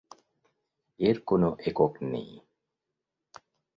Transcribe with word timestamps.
এর 0.99 1.17
কোন 1.27 1.43
একক 1.61 1.93
নেই। 2.03 2.29